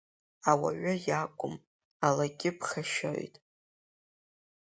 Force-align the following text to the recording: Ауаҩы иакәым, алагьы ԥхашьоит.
Ауаҩы 0.51 0.93
иакәым, 1.07 1.55
алагьы 2.07 2.51
ԥхашьоит. 2.57 3.35